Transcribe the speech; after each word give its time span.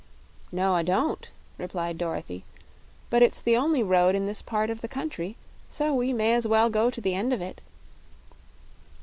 "No, 0.51 0.73
I 0.73 0.81
don't," 0.81 1.29
replied 1.59 1.99
Dorothy, 1.99 2.43
"but 3.11 3.21
it's 3.21 3.39
the 3.39 3.55
only 3.55 3.83
road 3.83 4.15
in 4.15 4.25
this 4.25 4.41
part 4.41 4.71
of 4.71 4.81
the 4.81 4.87
country, 4.87 5.37
so 5.69 5.93
we 5.93 6.11
may 6.11 6.33
as 6.33 6.47
well 6.47 6.71
go 6.71 6.89
to 6.89 6.99
the 7.01 7.13
end 7.13 7.31
of 7.33 7.39
it." 7.39 7.61